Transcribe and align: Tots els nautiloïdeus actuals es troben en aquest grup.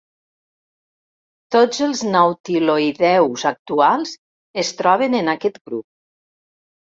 Tots 1.55 1.81
els 1.87 1.99
nautiloïdeus 2.15 3.45
actuals 3.51 4.13
es 4.63 4.71
troben 4.79 5.19
en 5.19 5.33
aquest 5.35 5.61
grup. 5.69 5.89